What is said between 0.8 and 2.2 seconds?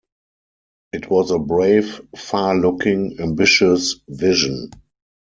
It was a brave,